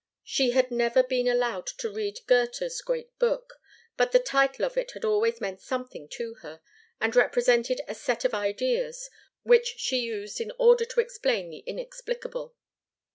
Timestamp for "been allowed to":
1.03-1.87